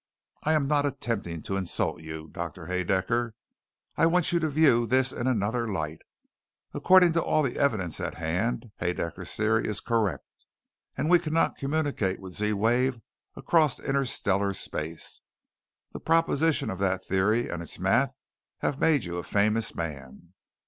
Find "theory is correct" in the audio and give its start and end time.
9.35-10.47